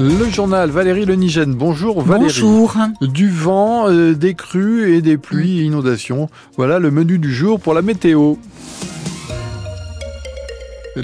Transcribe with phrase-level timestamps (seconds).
[0.00, 1.54] Le journal Valérie Lenigène.
[1.54, 2.26] Bonjour Valérie.
[2.40, 2.76] Bonjour.
[3.00, 6.30] Du vent, euh, des crues et des pluies et inondations.
[6.56, 8.36] Voilà le menu du jour pour la météo.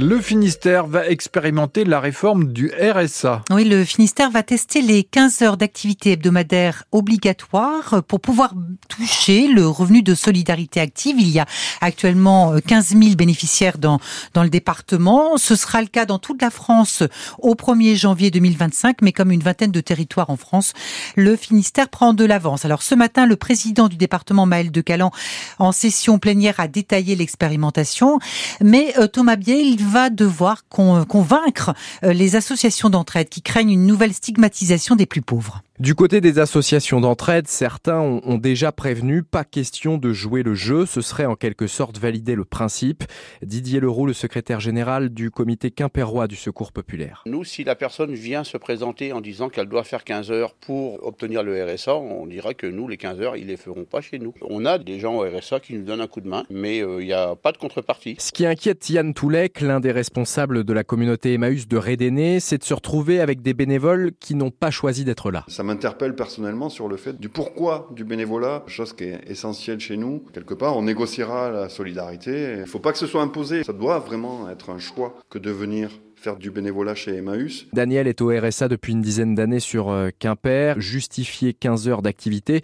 [0.00, 3.44] Le Finistère va expérimenter la réforme du RSA.
[3.52, 8.54] Oui, le Finistère va tester les 15 heures d'activité hebdomadaire obligatoires pour pouvoir
[8.88, 11.14] toucher le revenu de solidarité active.
[11.20, 11.46] Il y a
[11.80, 14.00] actuellement 15 000 bénéficiaires dans,
[14.32, 15.36] dans le département.
[15.36, 17.04] Ce sera le cas dans toute la France
[17.38, 20.72] au 1er janvier 2025, mais comme une vingtaine de territoires en France,
[21.14, 22.64] le Finistère prend de l'avance.
[22.64, 25.12] Alors ce matin, le président du département, Maël de Calan,
[25.60, 28.18] en session plénière, a détaillé l'expérimentation.
[28.60, 33.86] Mais euh, Thomas Biel, il va devoir convaincre euh, les associations d'entraide qui craignent une
[33.86, 35.62] nouvelle stigmatisation des plus pauvres.
[35.80, 40.86] Du côté des associations d'entraide, certains ont, déjà prévenu, pas question de jouer le jeu,
[40.86, 43.02] ce serait en quelque sorte valider le principe.
[43.42, 47.24] Didier Leroux, le secrétaire général du comité quimpérois du Secours populaire.
[47.26, 51.04] Nous, si la personne vient se présenter en disant qu'elle doit faire 15 heures pour
[51.04, 54.20] obtenir le RSA, on dira que nous, les 15 heures, ils les feront pas chez
[54.20, 54.32] nous.
[54.48, 57.02] On a des gens au RSA qui nous donnent un coup de main, mais euh,
[57.02, 58.14] il n'y a pas de contrepartie.
[58.20, 62.58] Ce qui inquiète Yann Toulek, l'un des responsables de la communauté Emmaüs de Rédéné, c'est
[62.58, 66.88] de se retrouver avec des bénévoles qui n'ont pas choisi d'être là m'interpelle personnellement sur
[66.88, 70.24] le fait du pourquoi du bénévolat, chose qui est essentielle chez nous.
[70.32, 72.54] Quelque part, on négociera la solidarité.
[72.54, 73.64] Il ne faut pas que ce soit imposé.
[73.64, 77.66] Ça doit vraiment être un choix que de venir faire du bénévolat chez Emmaüs.
[77.72, 82.62] Daniel est au RSA depuis une dizaine d'années sur euh, Quimper, justifier 15 heures d'activité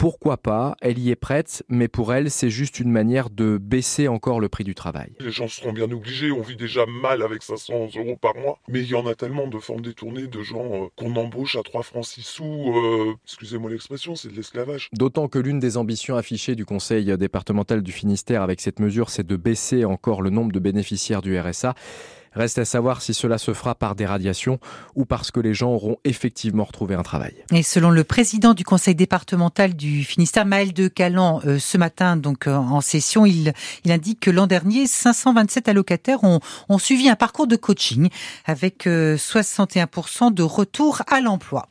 [0.00, 4.08] pourquoi pas, elle y est prête, mais pour elle, c'est juste une manière de baisser
[4.08, 5.12] encore le prix du travail.
[5.20, 8.80] Les gens seront bien obligés, on vit déjà mal avec 500 euros par mois, mais
[8.80, 11.82] il y en a tellement de formes détournées de gens euh, qu'on embauche à 3
[11.82, 14.88] francs 6 sous, euh, excusez-moi l'expression, c'est de l'esclavage.
[14.94, 19.26] D'autant que l'une des ambitions affichées du Conseil départemental du Finistère avec cette mesure, c'est
[19.26, 21.74] de baisser encore le nombre de bénéficiaires du RSA.
[22.32, 24.60] Reste à savoir si cela se fera par des radiations
[24.94, 27.34] ou parce que les gens auront effectivement retrouvé un travail.
[27.52, 32.16] Et selon le président du conseil départemental du Finistère, Maël de Calan, euh, ce matin,
[32.16, 33.52] donc euh, en session, il,
[33.88, 36.38] indique que l'an dernier, 527 allocataires ont,
[36.68, 38.08] ont suivi un parcours de coaching
[38.46, 41.66] avec 61% euh, de retour à l'emploi.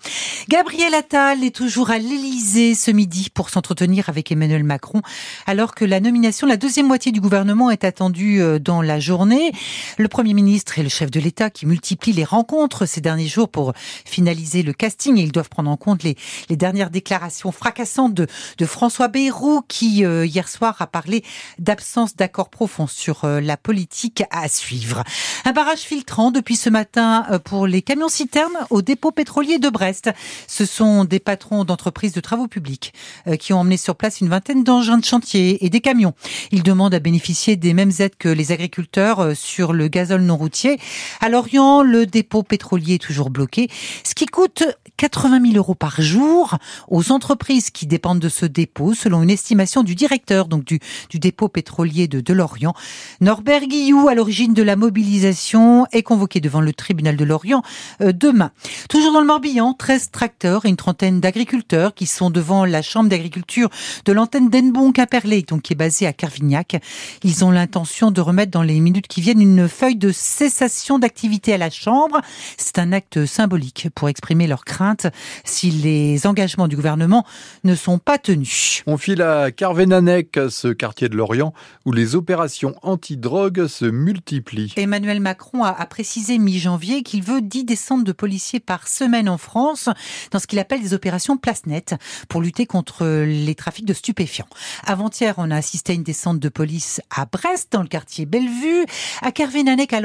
[0.49, 5.01] Gabriel Attal est toujours à l'Élysée ce midi pour s'entretenir avec Emmanuel Macron,
[5.45, 9.51] alors que la nomination, la deuxième moitié du gouvernement est attendue dans la journée.
[9.97, 13.27] Le premier ministre ministre et le chef de l'État qui multiplient les rencontres ces derniers
[13.27, 16.15] jours pour finaliser le casting et ils doivent prendre en compte les,
[16.49, 18.25] dernières déclarations fracassantes de,
[18.57, 21.23] de François Bayrou qui euh, hier soir a parlé
[21.59, 25.03] d'absence d'accord profond sur euh, la politique à suivre.
[25.45, 29.69] Un barrage filtrant depuis ce matin euh, pour les camions citernes au dépôt pétrolier de
[29.69, 30.09] Brest.
[30.47, 32.91] Ce sont des patrons d'entreprises de travaux publics
[33.39, 36.15] qui ont emmené sur place une vingtaine d'engins de chantier et des camions.
[36.51, 40.79] Ils demandent à bénéficier des mêmes aides que les agriculteurs sur le gazole non routier.
[41.21, 43.69] À Lorient, le dépôt pétrolier est toujours bloqué,
[44.03, 44.63] ce qui coûte
[44.97, 46.57] 80 000 euros par jour
[46.87, 50.79] aux entreprises qui dépendent de ce dépôt, selon une estimation du directeur donc du,
[51.13, 52.73] dépôt pétrolier de, Lorient.
[53.21, 57.63] Norbert Guillou, à l'origine de la mobilisation, est convoqué devant le tribunal de Lorient
[58.01, 58.51] euh, demain.
[58.89, 63.09] Toujours dans le Morbihan, 13 tracteurs et une trentaine d'agriculteurs qui sont devant la chambre
[63.09, 63.69] d'agriculture
[64.05, 66.81] de l'antenne d'Enbon-Quimperlé, donc qui est basée à Carvignac.
[67.23, 71.53] Ils ont l'intention de remettre dans les minutes qui viennent une feuille de cessation d'activité
[71.53, 72.21] à la Chambre.
[72.57, 75.07] C'est un acte symbolique pour exprimer leur crainte
[75.43, 77.25] si les engagements du gouvernement
[77.63, 78.83] ne sont pas tenus.
[78.85, 81.53] On file à Carvénanec, ce quartier de Lorient,
[81.85, 84.73] où les opérations anti-drogue se multiplient.
[84.77, 89.89] Emmanuel Macron a, précisé mi-janvier qu'il veut 10 descentes de policiers par semaine en France
[90.31, 91.95] dans ce qu'il appelle des opérations place nette
[92.27, 94.47] pour lutter contre les trafics de stupéfiants.
[94.85, 98.85] Avant-hier, on a assisté à une descente de police à Brest, dans le quartier Bellevue,
[99.21, 100.01] à Carvénanec à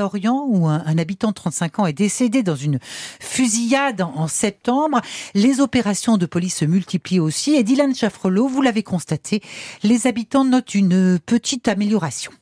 [0.48, 2.78] Où un, habitant de 35 ans est décédé dans une
[3.20, 5.00] fusillade en, septembre.
[5.34, 7.54] Les opérations de police se multiplient aussi.
[7.54, 9.42] Et Dylan Chaffrelot, vous l'avez constaté,
[9.82, 12.32] les habitants notent une petite amélioration.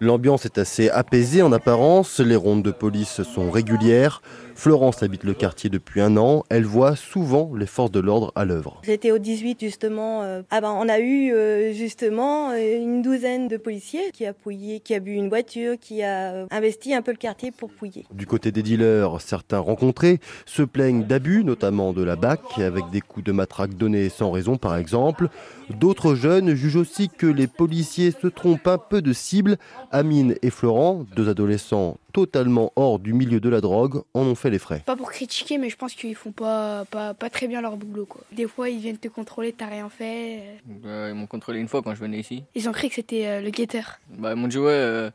[0.00, 4.20] L'ambiance est assez apaisée en apparence, les rondes de police sont régulières.
[4.54, 6.44] Florence habite le quartier depuis un an.
[6.48, 8.80] Elle voit souvent les forces de l'ordre à l'œuvre.
[8.84, 10.22] J'étais au 18 justement.
[10.22, 14.32] Euh, ah ben, on a eu euh, justement euh, une douzaine de policiers qui a
[14.32, 18.04] pouillé, qui a bu une voiture, qui a investi un peu le quartier pour pouiller.
[18.12, 23.00] Du côté des dealers, certains rencontrés se plaignent d'abus, notamment de la BAC, avec des
[23.00, 25.28] coups de matraque donnés sans raison par exemple.
[25.70, 29.56] D'autres jeunes jugent aussi que les policiers se trompent un peu de cible.
[29.90, 34.50] Amine et Florent, deux adolescents totalement hors du milieu de la drogue, en ont fait
[34.50, 34.82] les frais.
[34.84, 38.04] Pas pour critiquer, mais je pense qu'ils font pas, pas, pas, très bien leur boulot.
[38.06, 38.22] Quoi.
[38.32, 40.42] Des fois, ils viennent te contrôler, t'as rien fait.
[40.66, 42.44] Bah, ils m'ont contrôlé une fois quand je venais ici.
[42.54, 44.00] Ils ont cru que c'était euh, le guetteur.
[44.10, 45.10] Bah, ils m'ont dit, ouais, euh,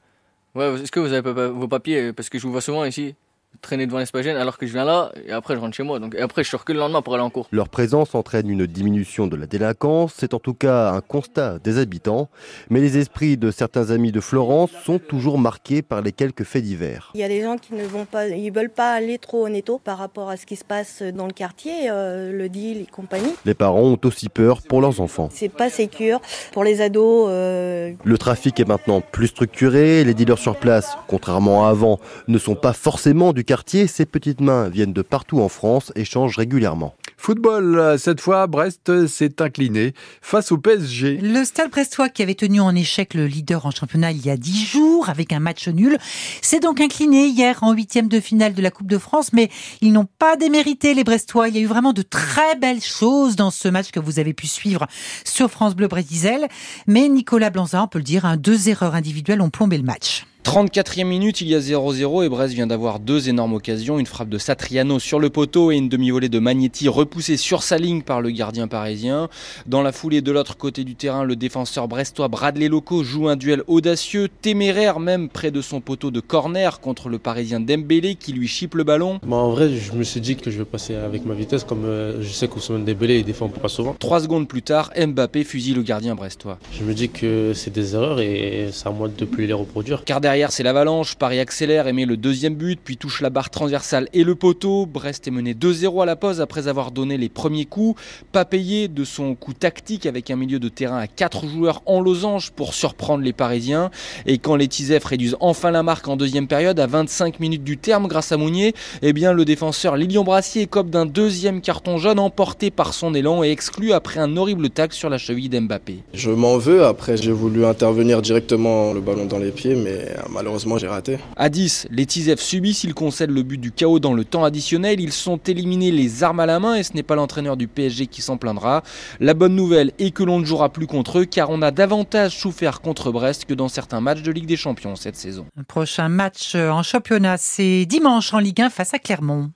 [0.55, 2.13] ouais est-ce que vous avez pas, vos papiers?
[2.13, 3.15] Parce que je vous vois souvent ici.
[3.61, 5.99] Traîner devant l'espace alors que je viens là et après je rentre chez moi.
[5.99, 7.47] Donc, et après je recule le lendemain pour aller en cours.
[7.51, 11.77] Leur présence entraîne une diminution de la délinquance, c'est en tout cas un constat des
[11.77, 12.29] habitants.
[12.69, 16.63] Mais les esprits de certains amis de Florence sont toujours marqués par les quelques faits
[16.63, 17.11] divers.
[17.13, 19.49] Il y a des gens qui ne vont pas, ils veulent pas aller trop au
[19.49, 22.85] netto par rapport à ce qui se passe dans le quartier, euh, le deal et
[22.85, 23.33] compagnie.
[23.45, 25.29] Les parents ont aussi peur pour leurs enfants.
[25.31, 26.21] C'est pas sécure
[26.51, 27.27] pour les ados.
[27.29, 27.93] Euh...
[28.03, 32.55] Le trafic est maintenant plus structuré, les dealers sur place, contrairement à avant, ne sont
[32.55, 36.95] pas forcément du quartier, ces petites mains viennent de partout en France et changent régulièrement.
[37.17, 41.19] Football, cette fois, Brest s'est incliné face au PSG.
[41.21, 44.37] Le Stade brestois qui avait tenu en échec le leader en championnat il y a
[44.37, 45.99] dix jours avec un match nul,
[46.41, 49.51] s'est donc incliné hier en huitième de finale de la Coupe de France, mais
[49.81, 51.49] ils n'ont pas démérité les Brestois.
[51.49, 54.33] Il y a eu vraiment de très belles choses dans ce match que vous avez
[54.33, 54.87] pu suivre
[55.23, 56.47] sur France Bleu Brésil.
[56.87, 60.25] Mais Nicolas Blanza, on peut le dire, hein, deux erreurs individuelles ont plombé le match.
[60.47, 64.29] 34e minute, il y a 0-0 et Brest vient d'avoir deux énormes occasions, une frappe
[64.29, 68.21] de Satriano sur le poteau et une demi-volée de Magnetti repoussée sur sa ligne par
[68.21, 69.27] le gardien parisien.
[69.65, 73.35] Dans la foulée de l'autre côté du terrain, le défenseur brestois Bradley Loco joue un
[73.35, 78.31] duel audacieux, téméraire même près de son poteau de corner contre le parisien Dembélé qui
[78.31, 79.19] lui chipe le ballon.
[79.27, 81.83] Bah, en vrai, je me suis dit que je vais passer avec ma vitesse comme
[81.83, 83.97] euh, je sais qu'Ousmane Dembélé il défend pas souvent.
[83.99, 86.57] Trois secondes plus tard, Mbappé fusille le gardien brestois.
[86.71, 90.05] Je me dis que c'est des erreurs et c'est à moi de plus les reproduire.
[90.05, 91.15] Car derrière c'est l'avalanche.
[91.15, 94.85] Paris accélère et met le deuxième but, puis touche la barre transversale et le poteau.
[94.85, 97.99] Brest est mené 2-0 à la pause après avoir donné les premiers coups.
[98.31, 102.01] Pas payé de son coup tactique avec un milieu de terrain à 4 joueurs en
[102.01, 103.89] losange pour surprendre les Parisiens.
[104.27, 107.77] Et quand les Tisef réduisent enfin la marque en deuxième période à 25 minutes du
[107.77, 112.19] terme grâce à Mounier, eh bien le défenseur Lilian Brassier écope d'un deuxième carton jaune
[112.19, 115.97] emporté par son élan et exclu après un horrible tac sur la cheville d'Mbappé.
[116.13, 120.77] Je m'en veux, après j'ai voulu intervenir directement le ballon dans les pieds, mais malheureusement
[120.77, 121.19] j'ai raté.
[121.35, 124.99] À 10, les Tisef subissent, ils concèdent le but du chaos dans le temps additionnel,
[124.99, 128.07] ils sont éliminés les armes à la main et ce n'est pas l'entraîneur du PSG
[128.07, 128.83] qui s'en plaindra.
[129.19, 132.37] La bonne nouvelle est que l'on ne jouera plus contre eux car on a davantage
[132.37, 135.45] souffert contre Brest que dans certains matchs de Ligue des Champions cette saison.
[135.55, 139.51] Le prochain match en championnat, c'est dimanche en Ligue 1 face à Clermont.